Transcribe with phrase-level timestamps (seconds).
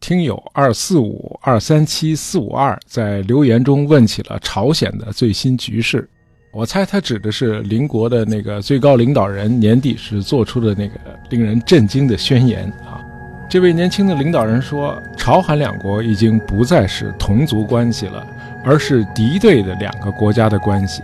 [0.00, 6.08] 听友二四五二三七四五二在留言中问起了朝鲜的最新局势，
[6.52, 10.94] 我猜他指的是邻国的那个最高领导人年底时做出的那个
[11.30, 13.04] 令人震惊的宣言啊。
[13.50, 18.26] 这位年轻的领导人说，朝韩两国已经不再是同族关系了，
[18.64, 21.02] 而是敌对的两个国家的关系，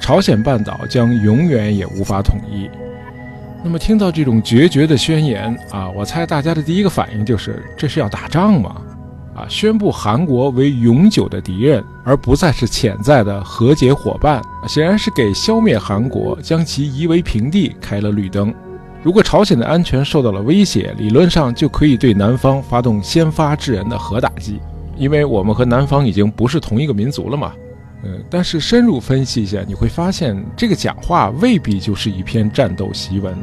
[0.00, 2.70] 朝鲜半岛将永远也无法统一。
[3.64, 8.76] 那么听到这种决绝的宣言啊，我猜大家的第一个反应就是这是要打仗吗？
[9.34, 18.54] 啊，宣布韩国为永久的敌人，而不再是潜在的和解伙伴，显然是给消灭韩国、将其夷为平地开了绿灯。
[19.02, 24.60] 如果朝鲜的安全受到了威胁，理论上就可以对南方发动先发制人的核打击，
[24.98, 27.54] 因为我们和南方已经不是同一个民族了嘛。
[28.04, 33.34] 嗯，但是深入分析一下，你会发现这个讲话未必就是一篇战斗檄文，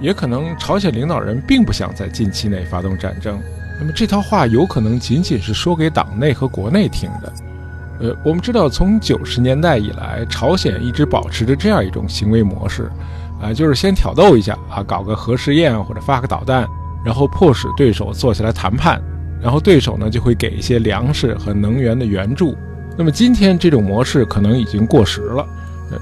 [0.00, 3.38] 也可能朝鲜领导人并不想在近期内发动战争。
[3.80, 7.32] 那么这套话有可能仅仅是说给党内和国内听的。
[7.98, 12.90] 呃，我们知道从九十年代以来，朝鲜一直保持着这样一种行为模式，
[13.40, 16.66] 啊，就是先挑逗一下啊，搞个核试验或者发个导弹，
[17.04, 19.02] 然后迫使对手坐下来谈判，
[19.42, 22.54] 然后对手呢就会给一些粮食和能源的援助。
[22.96, 25.46] 那么今天这种模式可能已经过时了。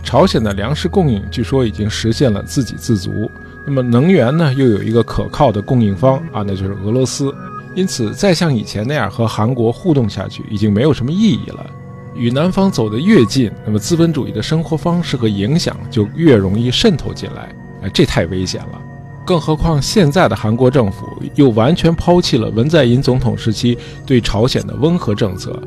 [0.02, 3.30] 朝鲜的粮食供应据说已经实现了自给自足。
[3.66, 7.34] 那么能源呢，又有一个可靠的供应方啊，那就是俄罗斯。
[7.74, 11.66] 因此，再像以前那样和韩国互动下去，已经没有什么意义了。
[12.14, 17.54] 与南方走得越近，那么资本主义的生活方式和影响就越容易渗透进来。
[17.82, 18.80] 哎，这太危险了。
[19.26, 25.60] 更何况现在的韩国政府又完全抛弃了文在寅总统时期对朝鲜的温和政策。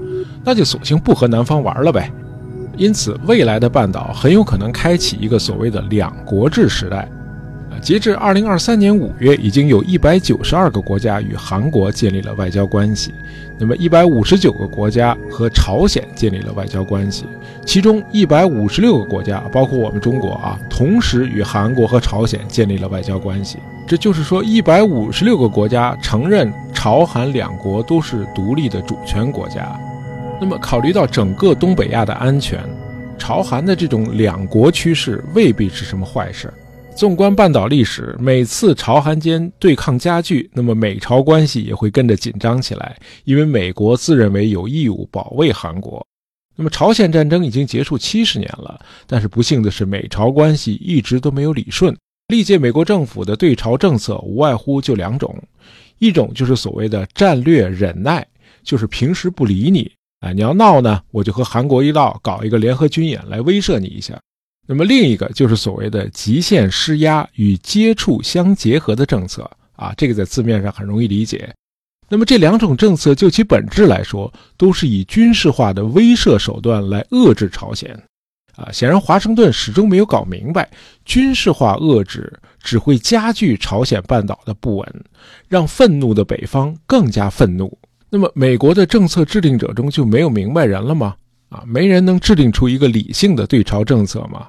[0.47, 2.09] 那就索性不和南方玩了呗，
[2.77, 7.05] 因此未来的半岛很有可能开启一个所谓的两国制时代。
[7.81, 13.13] 截至二零二三年五月，已经有一百九十二个国家与韩国建立了外交关系，
[13.59, 17.25] 那么一百五十九个国家和朝鲜建立了外交关系，
[17.65, 23.57] 其中一百五十六个国家，包括我们中国啊，同时与韩国和朝鲜建立了外交关系。
[23.85, 29.77] 这就是说，一百五十六个国家承认朝韩两国都是独立的主权国家。
[30.39, 32.63] 那么，考虑到整个东北亚的安全，
[33.17, 36.53] 朝韩的这种两国趋势未必是什么坏事。
[36.95, 46.05] 纵观半岛历史，每次朝韩间对抗加剧，那么美朝关系也会跟着紧张起来，因为美国自认为有义务保卫韩国。
[46.55, 51.95] 那么，朝鲜战争已经结束七十年了，但是不幸的是，美朝关系一直都没有理顺。
[52.27, 55.35] 历届美国政府的对朝政策无外乎就两种，
[55.97, 58.25] 一种就是所谓的战略忍耐，
[58.63, 59.91] 就是平时不理你。
[60.21, 64.19] 哎，你要闹呢，我就和韩国一道搞一个联合军演来威慑你一下。
[64.65, 71.53] 那么另一个就是所谓的极限施压与接触相结合的政策啊，这个在字面上很容易理解。
[72.09, 77.97] 那么这两种政策就其本质来说，都是以军事化的威慑手段来遏制朝鲜。
[78.55, 80.67] 啊，显然华盛顿始终没有搞明白，
[81.05, 85.05] 军事化遏制只会加剧朝鲜半岛的不稳，
[85.47, 87.77] 让愤怒的北方更加愤怒。
[88.17, 91.15] 那么，美国的政策制定者中就没有明白人了吗？
[91.49, 94.47] 啊，没人能制定出一个理性的对朝政策吗？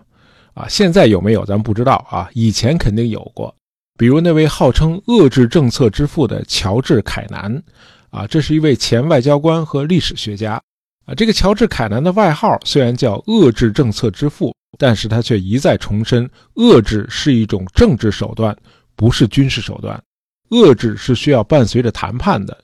[0.54, 3.54] 啊，现在有没有咱不知道啊，以前肯定有过。
[3.98, 7.62] 比如那位号称遏制政策之父的乔治·凯南，
[8.08, 10.58] 啊，这是一位前外交官和历史学家。
[11.04, 18.56] 啊，这个乔治·凯南的外号虽然叫遏制政策之父，但是他却一再重申，遏制是一种政治手段，
[18.96, 20.02] 不是军事手段。
[20.52, 22.56] 遏制是需要伴随着谈判的。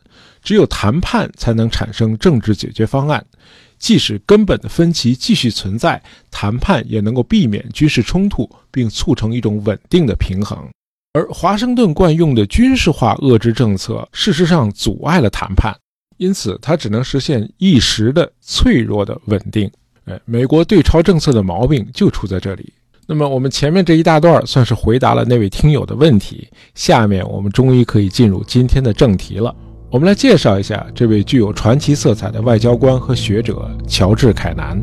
[0.44, 3.24] 只有谈判才能产生政治解决方案，
[3.78, 6.00] 即使根本的分歧继续存在，
[6.30, 10.56] 谈判也能够避免军事冲突，并促成一种稳定的平衡。
[11.14, 15.74] 而华盛顿惯用的军事化遏制政策，事实上阻碍了谈判，
[16.18, 19.70] 因此它只能实现一时的脆弱的稳定。
[20.04, 22.72] 哎，美国对朝政策的毛病就出在这里。
[23.06, 29.54] 那么我们前面这一大段算是回答了那位听友的问题，下面我们终于可以进入今天的正题了。
[29.94, 34.76] 我们来介绍一下这位具有传奇色彩的外交官和学者乔治·凯南。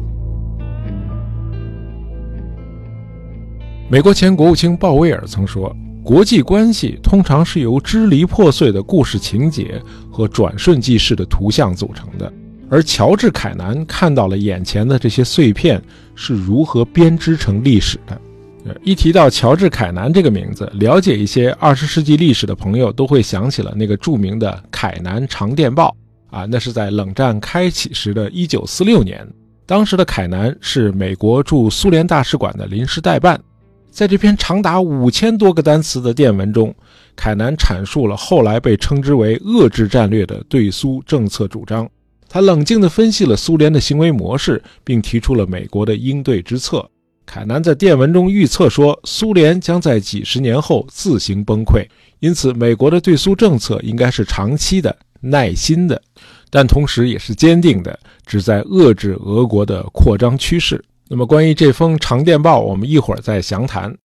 [3.90, 12.32] 美国前国务卿鲍威尔曾说：“国际关系通常是由支离破碎的故事情节和转瞬即逝的图像组成的。”
[12.72, 15.84] 而乔治·凯南看到了眼前的这些碎片
[16.16, 18.18] 是如何编织成历史的。
[18.84, 25.96] 一提到乔治·凯南这个名字，了解一些二十世纪历史的朋友都会想起了那个著名的凯南长电报
[26.30, 29.28] 啊，那是在冷战开启时的一九四六年，
[29.66, 33.40] 当时的凯南是美国驻苏联大使馆的临时代办。
[33.90, 36.74] 在这篇长达五千多个单词的电文中，
[37.16, 41.90] 凯南阐述了后来被称之为“遏制战略”的对苏政策主张。
[42.30, 46.90] 他冷静地分析了苏联的行为模式，并提出了美国的应对之策。
[47.34, 51.88] 凯南在电文中预测说，苏联将在几十年后自行崩溃，
[52.20, 56.02] 因此美国的对苏政策应该是长期的、耐心的，
[56.50, 60.84] 但同时也是坚定的，旨在遏制俄国的扩张趋势。
[61.08, 63.96] 那么，关于这封长电报，我们一会儿再详谈。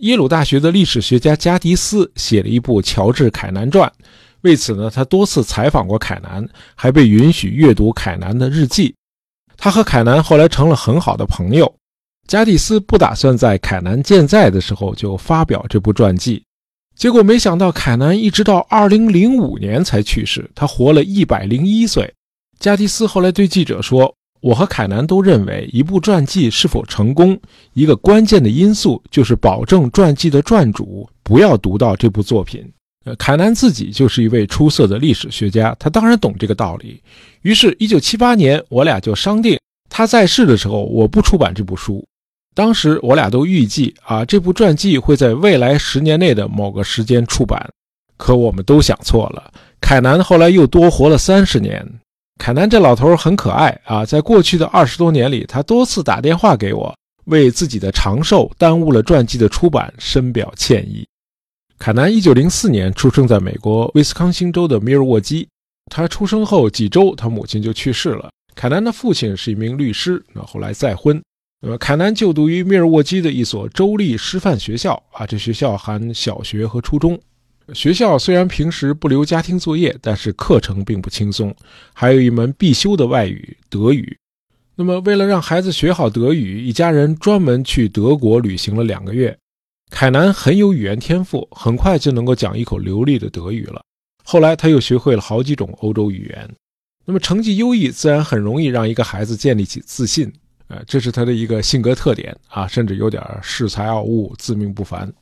[0.00, 3.90] 耶鲁大学的历史学家加迪斯写了一部《乔治·凯南传》，
[4.42, 8.94] 为此呢，他多次采访过凯南，还被允许阅读凯南的日记。
[9.56, 11.74] 他和凯南后来成了很好的朋友。
[12.26, 16.42] 加蒂斯不打算在凯南健在的时候就发表这部传记，
[16.96, 22.12] 结果没想到凯南一直到2005年才去世，他活了一百零一岁。
[22.58, 24.14] 加蒂斯后来对记者说。
[24.42, 27.36] 我和凯南都认为，一部传记是否成功，
[27.72, 32.62] 一个关键的因素就是保证传记的传主不要读到这部作品。
[33.06, 37.02] 呃，凯南自己就是一位出色的历史学家，他当然懂这个道理。
[37.42, 39.58] 于是，一九七八年，我俩就商定，
[39.88, 42.06] 他在世的时候，我不出版这部书。
[42.56, 47.70] 当时，我俩都预计啊，这部传记会在未来十年内的某个时间出版。
[48.16, 51.86] 可我们都想错了，凯南后来又多活了三十年。
[52.38, 61.06] 凯南这老头很可爱啊，在过去的二十多年里，他多次打电话给我，为自己的长寿耽误了传记的出版深表歉意。
[61.78, 65.46] 凯南一九零四年出生在美国威斯康星州的米尔沃基，
[65.90, 68.30] 他出生后几周，他母亲就去世了。
[68.54, 71.22] 凯南的父亲是一名律师，那后来再婚。
[71.60, 77.18] 那么凯南就读于密尔沃基的一所州立师范学校啊，这学校含小学和初中。
[77.72, 81.52] 学校虽然平时不留家庭作业，但是课程并不轻松，
[81.92, 84.16] 还有一门必修的外语德语。
[84.76, 89.36] 那么，为了让孩子学好德语，一家人专门去德国旅行了两个月。
[89.90, 93.82] 凯南很有语言天赋，很快就能够讲一口流利的德语了。
[94.22, 96.48] 后来，他又学会了好几种欧洲语言。
[97.04, 100.32] 那么，成绩优异自然很容易让一个孩子建立起自信，
[100.68, 105.12] 呃，这是他的一个性格特点啊，甚至有点恃才傲物、自命不凡。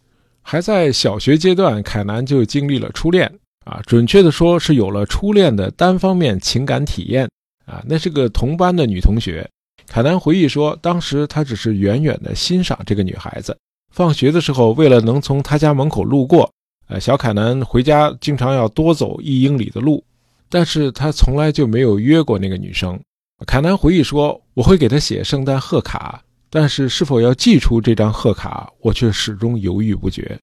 [0.40, 3.30] 还在小学阶段，凯南就经历了初恋
[3.64, 7.28] 啊，准确的说是有了初恋的单方面情感体验
[7.66, 7.82] 啊。
[7.86, 9.48] 那是个同班的女同学，
[9.86, 13.56] 凯南回忆说，当时他只是远远的欣赏这个女孩子。
[13.90, 16.50] 放学的时候，为了能从她家门口路过，
[16.88, 20.04] 呃，小凯南回家经常要多走一英里的路，
[20.48, 23.00] 但是他从来就没有约过那个女生。
[23.46, 26.22] 凯南回忆说，我会给他写圣诞贺卡。
[26.48, 30.38] 但是，是否要寄出这张贺卡，我却始终犹豫不决。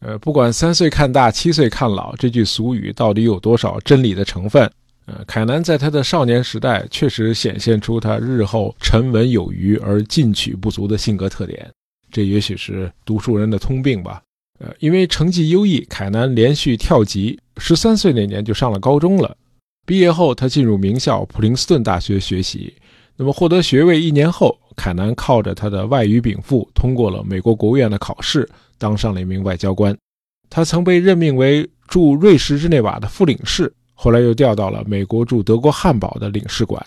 [0.00, 4.62] 呃，不管三岁看大，七岁看老，这句俗语到底有多少真理的成分？
[5.04, 11.70] 呃，凯南在他的少年时代确实显现出他日后沉稳有余而进取不足的性格特点，
[12.10, 14.22] 这也许是读书人的通病吧。
[14.60, 19.36] 呃，因为成绩优异，凯南连续跳级，十三岁那年就上了高中了。
[19.90, 22.72] 毕业后，他进入名校普林斯顿大学学习。
[23.16, 28.48] 那么获得学位一年后，凯南靠着他的外语禀赋，通过了美国国务院的考试，
[28.78, 29.92] 当上了一名外交官。
[30.48, 36.80] 他曾被任命为驻瑞士日内瓦的副领事，后来又调到了美国驻德国汉堡的领事馆。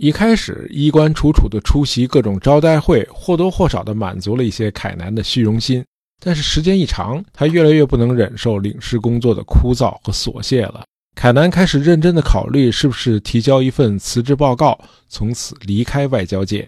[0.00, 5.84] 一开始衣冠楚楚地出席各种招待会，或多或少地满足了一些凯南的虚荣心。
[6.18, 10.82] 但是时间一长，他越来越不能忍受领事工作的枯燥和琐屑了。
[11.14, 16.66] 凯南开始认真地考虑，是不是提交一份辞职报告，从此离开外交界。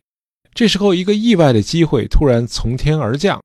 [0.55, 3.41] 这时候，一个意外的机会突然从天而降。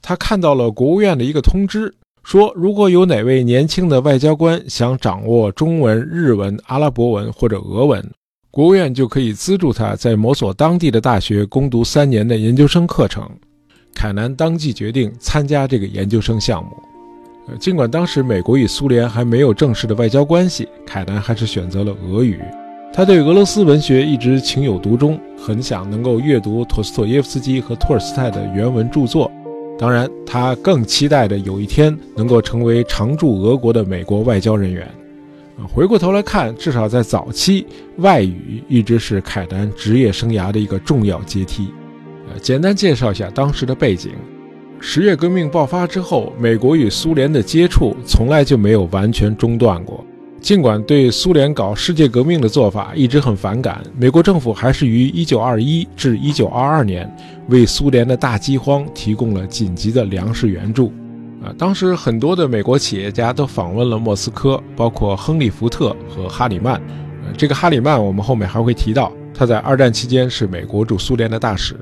[0.00, 8.08] 他看到了国务院的一个通知，说如果有哪位年轻的外交官想掌握中文、日文、阿拉伯文或者俄文，
[8.50, 13.28] 国务院就可以资助他在某所当地的大学攻读三年的研究生课程。
[13.94, 16.70] 凯南当即决定参加这个研究生项目。
[17.58, 22.40] 尽管当时美国与苏联还没有正式的外交关系，凯南还是选择了俄语。
[22.92, 29.30] 他对俄罗斯文学一直情有独钟，很想能够阅读陀思妥耶夫斯基和托尔斯泰的原文著作。
[29.78, 34.86] 当然，他更期待着有一天能够成为常驻俄国的美国外交人员。
[35.72, 41.72] 回过头来看，至少在早期，外语一直是凯南职业生涯的一个重要阶梯。
[42.28, 44.12] 呃，简单介绍一下当时的背景。
[44.84, 50.04] 十月革命爆发之后，美国与苏联的接触从来就没有完全中断过。
[50.40, 57.16] 尽管对苏联搞世界革命的做法一直很反感，美国政府还是于1921至1922年
[57.48, 60.92] 为苏联的大饥荒提供了紧急的粮食援助。
[61.40, 66.74] 啊，当时很多的美国企业家都访问了莫斯科，包括亨利·福特和哈里曼。
[67.24, 71.76] 呃，这个哈里曼我们后面还会提到，他在二战期间是美国驻苏联的大使。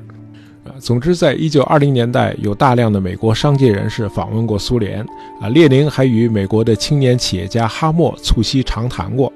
[0.79, 5.01] 总之，在一九二零年代，有大量的美国商界人士访问过苏联，
[5.41, 9.33] 啊，列宁还与美国的青年企业家哈默促膝长谈过。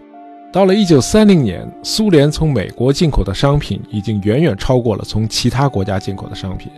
[0.52, 6.70] 到了一九三零年，苏联从美国进口的商品已经远远超过了从其他国家进口的商品。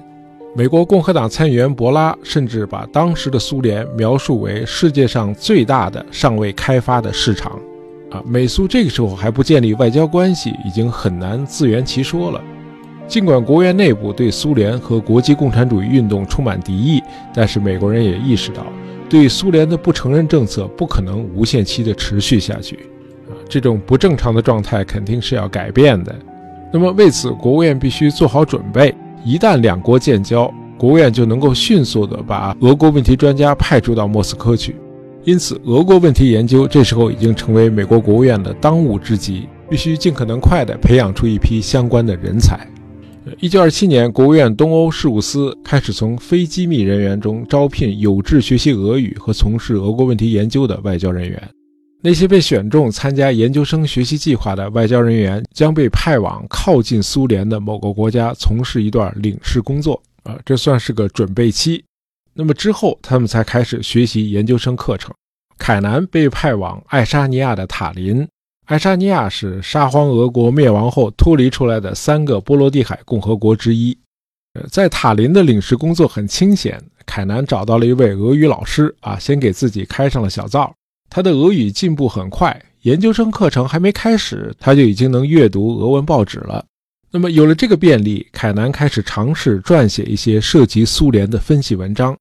[0.55, 7.53] 美国共和党参议员博拉甚至把当时的苏联描述为世界上最大的尚未开发的市场。
[8.11, 12.41] 啊，美苏这个时候还不建立外交关系，已经很难自圆其说了。
[13.09, 17.01] 尽管国务院内部对苏联和国际共产主义运动充满敌意，
[17.33, 18.67] 但是美国人也意识到，
[19.09, 22.77] 对苏联的不承认政策不可能无限期的持续下去。
[23.29, 26.15] 啊，这种不正常的状态肯定是要改变的。
[26.73, 28.93] 那么为此，国务院必须做好准备，
[29.25, 34.75] 一旦两国建交，国务院就能够迅速的把俄国问题专家派驻到莫斯科去。
[35.23, 42.67] 因此，俄国问题研究这时候已经成为美国国务院的当务之急，必须尽可能快地培养出一批相关的人才。
[43.41, 51.51] 一九二七年，国务院东欧事务司开始从非机密人员中招聘有志学习俄语和从事俄国问题研究的外交人员。
[52.03, 60.01] 那些被选中参加研究生学习计划的外交人员将被派往靠近苏联的某个国家从事一段领事工作。
[60.23, 61.83] 啊，这算是个准备期。
[62.33, 65.13] 那么之后，他们才开始学习研究生课程。
[65.59, 68.27] 凯南被派往爱沙尼亚的塔林。
[68.67, 73.97] 爱沙尼亚是沙皇俄国灭亡后脱离出来的三个波罗的海共和国之一。
[74.55, 80.75] 呃，在塔林的领事工作很清闲，凯南找到了一位俄语老师啊，先给自己开上了小灶。
[81.09, 86.65] 他的俄语进步很快，研究生课程还没开始，他就已经能阅读俄文报纸了。
[87.13, 92.17] 那么有了这个便利，凯南开始尝试撰写一些涉及苏联的分析文章。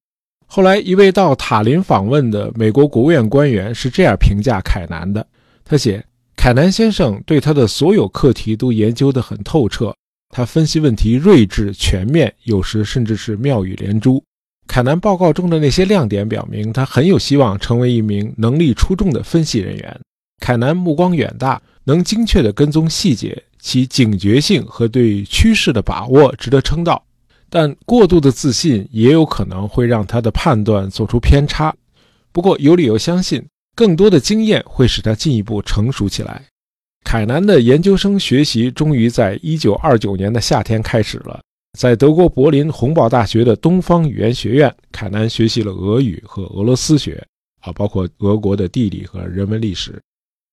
[0.46, 5.26] 后来，一位到塔林访问的美国国务院官员是这样评价凯南的，
[5.64, 6.06] 他写。
[6.36, 9.96] 凯南先生对他的所有课题都研究得很透彻，
[10.30, 14.24] 他分析问题睿智全面，有时甚至是妙语连珠。
[14.68, 20.00] 凯南报告中的那些亮点表明，他很有希望成为一名能力出众的分析人员。
[20.42, 27.04] 凯南目光远大，能精确地跟踪细节，其警觉性和对趋势的把握值得称道。
[27.50, 31.74] 但过度的自信也有可能会让他的判断做出偏差。
[32.32, 33.44] 不过，有理由相信。
[33.76, 36.42] 更多的经验会使他进一步成熟起来。
[37.04, 41.40] 凯南的研究生学习终于在1929年的夏天开始了。
[41.78, 47.22] 在德国柏林洪堡大学的东方语言学院，凯南学习了俄语和俄罗斯学，
[47.60, 50.02] 啊，包括俄国的地理和人文历史。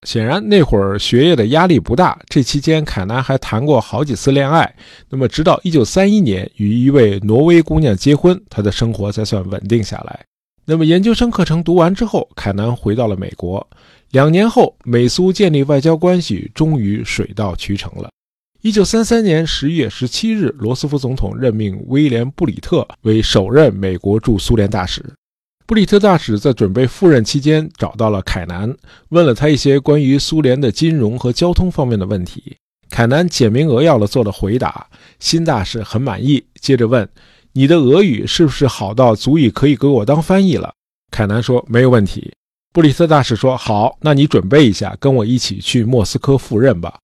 [0.04, 2.20] 显然那会儿学业的压力不大。
[2.28, 4.74] 这期间，凯南还谈过好几次恋爱。
[5.08, 10.24] 那么，直到1931年与一位挪威姑娘结婚，他的生活才算稳定下来。
[10.64, 13.66] 那么研究生课程读完之后，凯南回到了美国。
[14.10, 18.08] 两年后，美苏建立外交关系终于水到渠成了。
[18.60, 25.04] 一九三三年十一月十七日，罗斯福总统任命威廉·布里特为首任美国驻苏联大使。
[25.66, 28.72] 布里特大使在准备赴任期间，找到了凯南，
[29.08, 32.56] 问了他一些关于苏联的金融和交通方面的问题。
[32.88, 34.86] 凯南简明扼要地做了回答，
[35.18, 37.08] 新大使很满意，接着问。
[37.54, 40.72] 你的俄语是不是好到足以可以给我当翻译了？
[41.10, 42.32] 凯南说没有问题。
[42.72, 46.98] 布里特大使说好，那你准备一下，跟我一起去莫斯科赴任吧。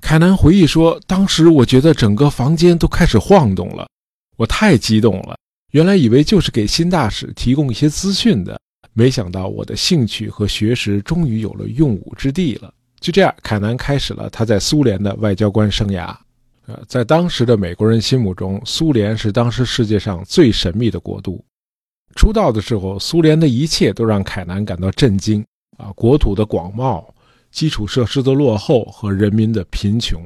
[0.00, 3.88] 凯南回忆说，当时我觉得整个房间都开始晃动了，
[4.36, 5.36] 我太激动了。
[5.72, 8.60] 原来以为就是给新大使提供一些资讯的，
[8.92, 12.72] 没想到我的兴趣和学识终于有了用武之地了。
[13.00, 16.16] 就这样，凯南开始了他在苏联的外交官生涯。
[16.68, 21.42] 呃，在当时的美国人心目中，苏联是当时世界上最神秘的国度。
[22.14, 25.42] 出道的时候，苏联的一切都让凯南感到震惊
[25.78, 25.90] 啊！
[25.96, 27.02] 国土的广袤、
[27.50, 30.22] 基础设施的落后和人民的贫穷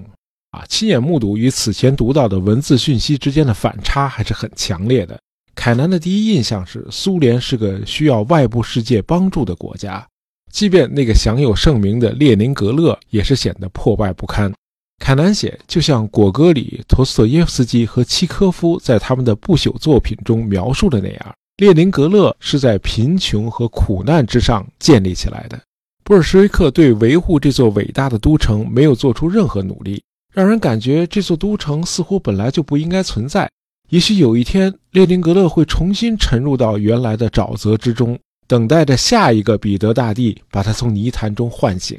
[0.50, 5.16] 啊，亲眼目睹与此前读到的文字讯息之间的反差还是很强烈的。
[5.54, 10.04] 凯南的第一印象是，苏联是个需要外部世界帮助的国家，
[10.50, 14.52] 即便那个享有盛名的列宁格勒也是显得破败不堪。
[15.02, 25.60] 凯南写，就像果戈里、陀思妥耶夫斯基和契科夫在他们的不朽作品中描述的那样，列宁格勒是在贫穷和苦难之上建立起来的。
[26.04, 30.00] 布尔什维克对维护这座伟大的都城没有做出任何努力，
[30.32, 33.50] 让人感觉这座都城似乎本来就不应该存在。
[33.88, 38.16] 也许有一天，列宁格勒会重新沉入到原来的沼泽之中，
[38.46, 41.98] 等待着下一个彼得大帝把它从泥潭中唤醒。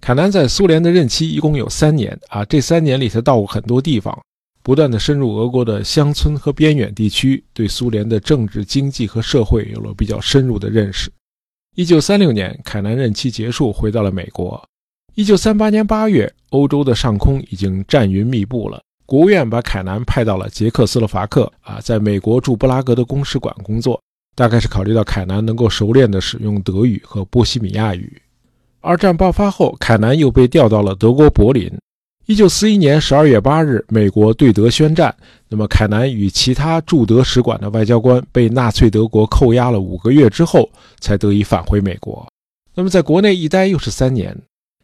[0.00, 4.16] 凯南在苏联的任期一共有三年啊，这三年里他到过很多地方，
[4.62, 11.10] 不断的深入俄国的乡村和边远地区，对苏联的政治、经济和社会有了比较深入的认识。
[11.74, 14.62] 一九三六年，凯南任期结束，回到了美国。
[15.14, 24.00] 一九三八年八月，欧洲的上空已经战云密布了，国务院把凯南派到了捷克斯洛伐克啊，在美国驻布拉格的公使馆工作，
[24.34, 28.20] 大概是考虑到凯南能够熟练地使用德语和波西米亚语。
[28.86, 31.68] 二战爆发后，凯南又被调到了德国柏林。
[32.26, 35.12] 一九四一年十二月八日，美国对德宣战。
[35.48, 42.24] 那么，凯南与其他驻德使馆的外交官被纳粹德国扣押了五个月之后，才得以返回美国。
[42.76, 44.36] 那么，在国内一待又是三年。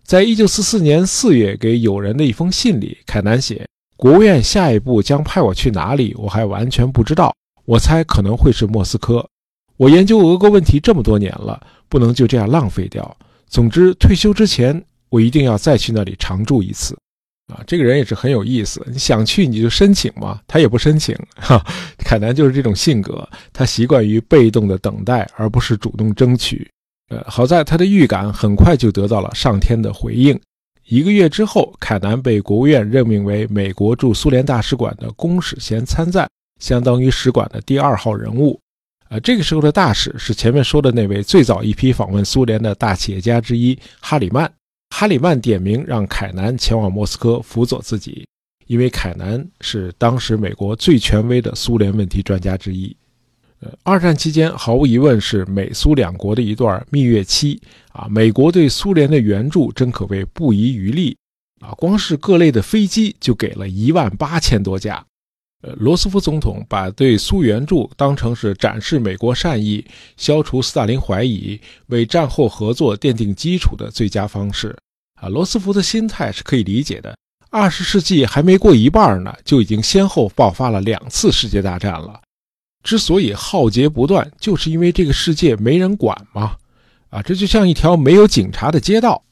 [0.03, 3.65] 在一九四四年四月给友人的一封信里，凯南写
[3.97, 7.33] ：“国务院下一步将派我去哪里，我还完全不知道。
[7.67, 9.25] 我猜可能会是莫斯科。
[9.77, 13.17] 我研究俄国问题这么多年了，不能就这样浪费掉。
[13.53, 16.97] 总之，退休之前，我一定要再去那里常住一次。”
[17.53, 18.83] 啊，这个人也是很有意思。
[18.91, 21.15] 你想去你就申请嘛，他也不申请。
[21.37, 21.63] 哈，
[21.99, 26.67] 凯南就是这种性格，他习惯于被动的等待，而不是主动争取。
[27.11, 30.41] 呃，好在他的预感很快就得到了上天的回应。
[30.87, 36.27] 一个月之后，凯南被国务院任命为美国驻苏联大使馆的公使衔参赞，
[36.59, 38.59] 相当于使馆的第二号人物。
[39.13, 44.51] 呃，这个时候的大使是前面说的那位最早一批访问苏联的大企业家之一哈里曼。
[44.89, 48.27] 哈里曼点名让凯南前往莫斯科辅佐自己，
[48.69, 52.97] 因为凯南是当时美国最权威的苏联问题专家之一。
[53.61, 57.61] 呃，二战期间毫无疑问是美苏两国的一段蜜月期
[57.93, 58.09] 啊！
[58.09, 61.15] 美国对苏联的援助真可谓不遗余力
[61.61, 61.73] 啊！
[61.77, 65.05] 光是各类的飞机就给了一万八千多架。
[65.63, 69.85] 呃，罗斯福总统把对苏援助当成是展示美国善意、
[70.17, 74.77] 消除斯大林怀疑、为战后合作奠定基础的最佳方式。
[75.21, 77.17] 啊，罗斯福的心态是可以理解的。
[77.49, 82.21] 二十世纪还没过一半呢，就已经先后爆发了两次世界大战了。
[82.83, 86.57] 之所以浩劫不断，就是因为这个世界没人管嘛。
[87.11, 89.23] 啊，这就像一条没有警察的街道。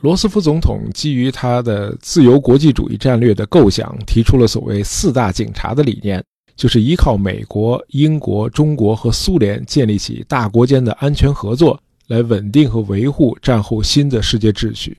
[0.00, 6.22] 罗斯福总统基于他的自由国际主义战略的构想，提出了所谓“四大警察”的理念，
[6.54, 14.96] 就是依靠美国、英国、中国和苏联建立起大国间的安全合作，来稳定和维护战后新的世界秩序。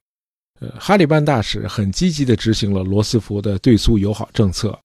[0.59, 4.77] 呃，哈里曼大使很积极地执行了罗斯福的对苏友好政策。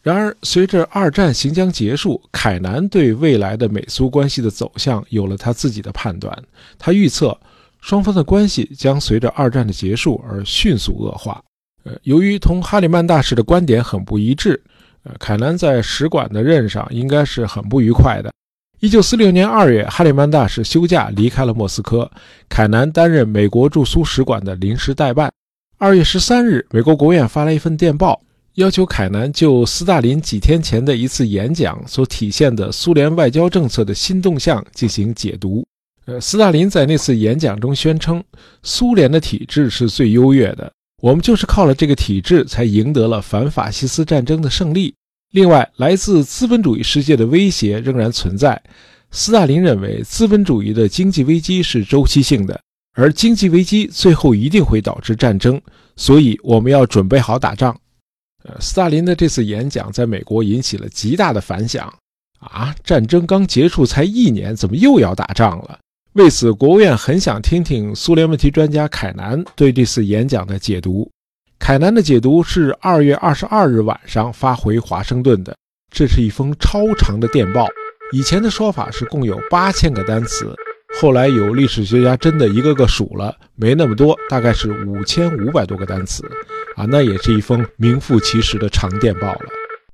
[0.00, 6.34] 然而，随着二战行将结束，凯南对未来的美苏关系的走向有了他自己的判断。
[6.78, 7.38] 他预测。
[7.80, 11.42] 双方的关系将随着二战的结束而迅速恶化。
[11.84, 14.62] 呃，由于同哈里曼大使的观点很不一致，
[15.04, 18.30] 呃，凯南在使馆的任上应该是很不愉快的。
[18.80, 22.10] 一九四六年二月，哈里曼大使休假离开了莫斯科，
[22.48, 25.30] 凯南担任美国驻苏使馆的临时代办。
[25.78, 28.20] 二月十三日，美国国务院发来一份电报，
[28.54, 35.66] 要求凯南就斯大林几天前的一次演讲所体现的苏联外交政策的新动向进行解读。
[36.06, 38.22] 呃，斯大林在那次演讲中宣称，
[38.62, 44.94] 苏联的体制是最优越的，我们就是靠了这个体制才赢得了反法西斯战争的胜利。
[45.32, 48.60] 另外，来自资本主义世界的威胁仍然存在。
[49.12, 52.60] 斯大林认为，资本主义的经济危机是周期性的，
[52.94, 55.60] 而经济危机最后一定会导致战争，
[55.96, 57.78] 所以我们要准备好打仗。
[58.44, 61.92] 呃，斯大林的这次演讲在美国引起了极大的反响。
[62.40, 65.78] 啊，战争刚结束才一年，怎么又要打仗了？
[66.14, 71.08] 为此，国务院很想听听苏联问题专家凯南对这次演讲的解读。
[71.56, 75.56] 凯南的解读是二月二十二日晚上发回华盛顿的，
[75.88, 77.68] 这是一封超长的电报。
[78.10, 80.52] 以前的说法是共有八千个单词，
[81.00, 86.24] 后来有历史学家真的一个个数了，没那么多，大概是五千五百多个单词。
[86.74, 89.42] 啊，那也是一封名副其实的长电报了。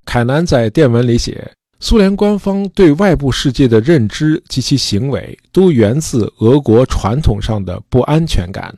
[0.06, 1.52] 凯南在电文里写。
[1.78, 8.74] 苏联官方对外部世界的认知及其行为，都源自俄国传统上的不安全感。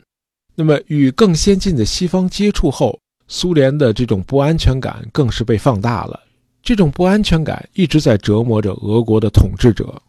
[0.54, 6.20] 那么，与更先进的西方接触后，苏联的这种不安全感更是被放大了。
[6.60, 10.02] 这种不安全感一直在折磨着俄国的统治者。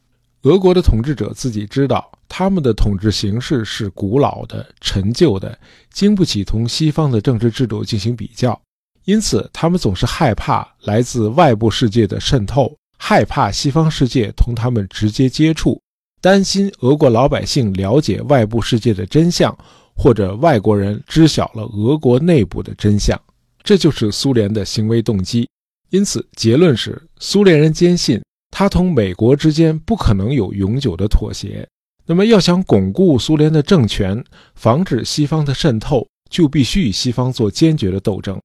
[0.44, 5.58] 俄国的统治者自己知道，他们的统治形式是古老的、陈旧的，
[5.94, 8.60] 经不起同西方的政治制度进行比较。
[9.06, 12.76] 因此，他们总是害怕来自外部世界的渗透。
[13.02, 15.82] 害怕西方世界同他们直接接触，
[16.22, 19.58] 担心俄国老百姓了解外部世界的真相，
[19.96, 23.20] 或者外国人知晓了俄国内部的真相，
[23.64, 25.50] 这就是苏联的行为动机。
[25.90, 31.68] 因此，结论是，苏联人坚信他同美国之间不可能有永久的妥协。
[32.06, 34.24] 那么，要想巩固苏联的政权，
[34.56, 38.40] 防止西方的渗透，就必须与西方做坚决的斗争。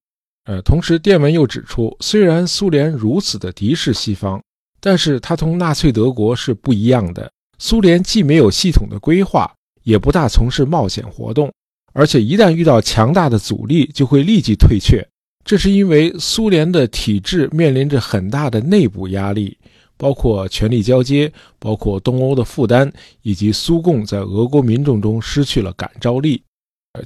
[0.45, 4.43] 呃，同时，电文又指出，虽然苏联如此的敌视西方，
[4.85, 7.33] 但是它同纳粹德国是不一样的。
[7.59, 9.51] 苏联既没有系统的规划，
[9.83, 11.51] 也不大从事冒险活动，
[11.95, 15.03] 而且一旦遇到强大的阻力，就会立即退却。
[15.43, 19.57] 这是因为苏联的体制面临着很大的内部压力，
[19.97, 22.93] 包括权力交接，包括东欧的负担，
[23.23, 26.43] 以及苏共在俄国民众中失去了感召力。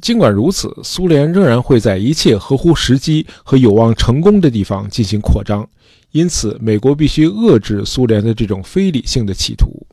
[0.01, 5.69] 尽管如此，苏联仍然会在一切合乎时机和有望成功的地方进行扩张。
[6.13, 9.87] 因此，美国必须遏制苏联的这种非理性的企图。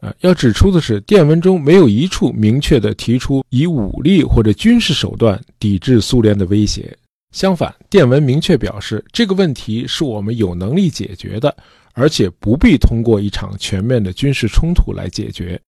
[0.00, 6.96] 啊，要指出的是，电文中没有一处明确地提出以武力或者军事手段抵制苏联的威胁。
[7.34, 11.54] 相反，电文明确表示，这个问题是我们有能力解决的，
[11.94, 15.60] 而且不必通过一场全面的军事冲突来解决。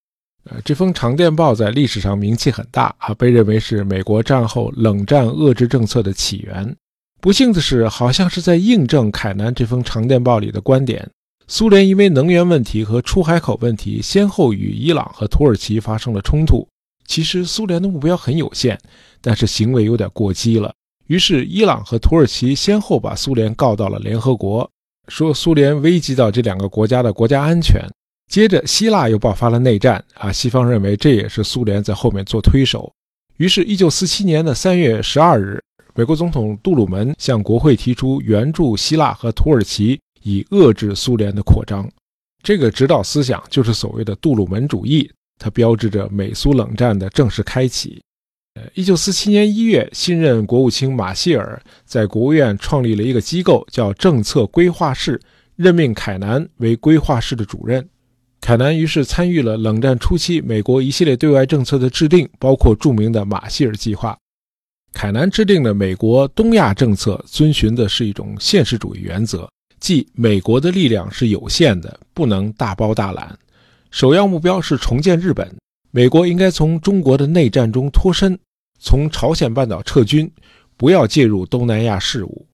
[0.45, 6.75] 呃，这封长电报在历史上名气很大啊，被认为是美国战后冷战遏制政策的起源。
[7.21, 11.07] 不幸的是，好像是在印证凯南这封长电报里的观点：
[11.47, 16.65] 苏联因为能源问题和出海口问题，先后与伊朗和土耳其发生了冲突。
[17.05, 18.79] 其实苏联的目标很有限，
[19.19, 20.73] 但是行为有点过激了。
[21.07, 24.69] 于是伊朗和土耳其先后把苏联告到了联合国，
[25.07, 27.83] 说苏联危及到这两个国家的国家安全。
[28.29, 30.31] 接着，希腊又爆发了内战啊！
[30.31, 32.93] 西方认为这也是苏联在后面做推手。
[33.37, 35.59] 于是，一九四七年的三月十二日，
[35.95, 41.89] 美国总统杜鲁门向国会提出援助希腊和土耳其，以遏制苏联的扩张。
[42.43, 47.99] 这个指导思想就是所谓的杜鲁门主义，它标志着美苏冷战的正式开启。
[48.53, 55.19] 呃，一九四七年一月，新任国务卿马歇尔在国务院创立了一个机构，叫政策规划室，
[55.55, 57.83] 任命凯南为规划室的主任。
[58.41, 64.17] 凯南于是参与了冷战初期美国一系列对外政策的制定，包括著名的马歇尔计划。
[64.91, 69.47] 凯南制定的美国东亚政策遵循的是一种现实主义原则，
[69.79, 73.37] 即美国的力量是有限的，不能大包大揽。
[73.91, 75.55] 首要目标是重建日本，
[75.91, 78.37] 美国应该从中国的内战中脱身，
[78.79, 80.31] 从朝鲜半岛撤军，
[80.75, 82.47] 不要介入东南亚事务。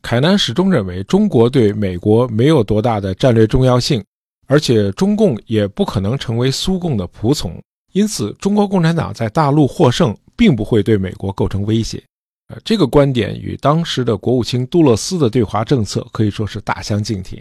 [0.00, 4.02] 凯南始终认为，中国对美国没有多大的战略重要性。
[4.50, 7.56] 而且中共也不可能成为苏共的仆从，
[7.92, 12.02] 因此中国共产党在大陆获胜，并不会对美国构成威胁。
[12.48, 17.38] 呃，这个观点与当时的国务卿杜勒斯的对华政策可以说是大相径庭，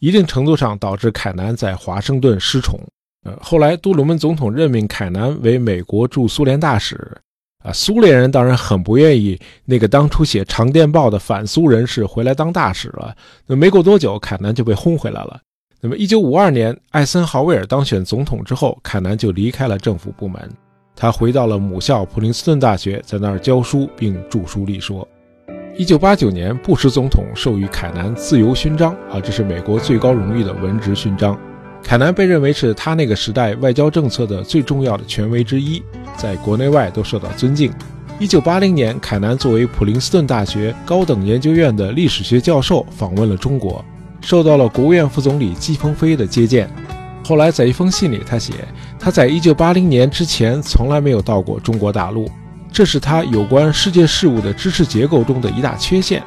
[0.00, 2.78] 一定程度上导致凯南在华盛顿失宠。
[3.24, 6.94] 呃，后来杜鲁门总统任命凯南为美国驻苏联大使，
[7.64, 13.16] 啊，苏联人当然很不愿意那个当初写长电报的反苏人士回来当大使了。
[13.46, 15.40] 那没过多久，凯南就被轰回来了。
[15.82, 20.38] 那么，一九五二年，艾森豪威尔当选总统之后，凯南就离开了政府部门，
[20.94, 25.08] 他回到了母校普林斯顿大学，在那儿教书并著书立说。
[25.78, 31.38] 一九八九年，布什总统授予凯南自由勋章，啊，这是美国最高荣誉的文职勋章。
[31.82, 35.82] 凯南被认为是他那个时代外交政策的最重要的权威之一，
[36.14, 37.72] 在国内外都受到尊敬。
[38.18, 43.82] 一九八零年，凯南作为普林斯顿大学高等研究院的历史学教授访问了中国。
[44.20, 46.70] 受到了国务院副总理季鹏飞的接见。
[47.24, 48.52] 后来，在一封信里，他写
[48.98, 52.28] 他在1980年之前从来没有到过中国大陆，
[52.72, 56.22] 这是他有关世界事务的知识结构中的一大缺陷。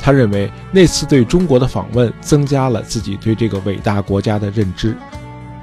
[0.00, 4.94] 他认为那次对中国的访问增加了自己对这个伟大国家的认知。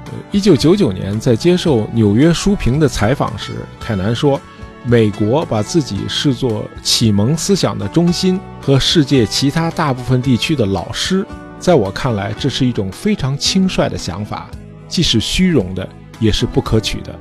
[0.06, 4.38] 呃1999年，在接受《纽约书评》的采访时，凯南说
[4.84, 11.24] ：“美国把自己视作启蒙思想的中心和世界其他大部分地区的老师。”
[11.62, 14.50] 在我看来，这是一种非常轻率的想法，
[14.88, 17.16] 既是虚荣的，也是不可取的。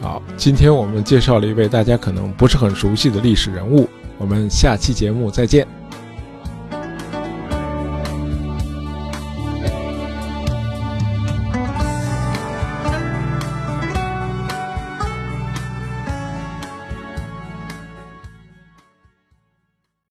[0.00, 5.66] 好，今天我们介绍了一位大家可能不是很熟悉的历史人物，我们下期节目再见。